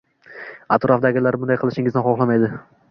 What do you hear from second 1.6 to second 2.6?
qilishingizni xohlamaydi.